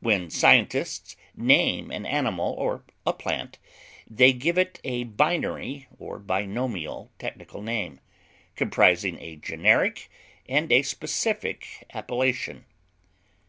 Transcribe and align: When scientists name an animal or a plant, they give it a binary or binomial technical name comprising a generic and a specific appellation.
When 0.00 0.28
scientists 0.28 1.14
name 1.36 1.92
an 1.92 2.04
animal 2.04 2.52
or 2.54 2.82
a 3.06 3.12
plant, 3.12 3.58
they 4.10 4.32
give 4.32 4.58
it 4.58 4.80
a 4.82 5.04
binary 5.04 5.86
or 6.00 6.18
binomial 6.18 7.12
technical 7.20 7.62
name 7.62 8.00
comprising 8.56 9.20
a 9.20 9.36
generic 9.36 10.10
and 10.48 10.72
a 10.72 10.82
specific 10.82 11.84
appellation. 11.94 12.64